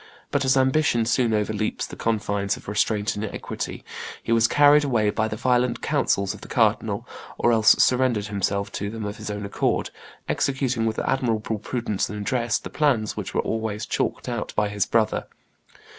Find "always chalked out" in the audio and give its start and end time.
13.41-14.53